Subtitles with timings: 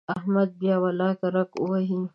[0.17, 2.01] احمد بیا ولاکه رګ ووهي.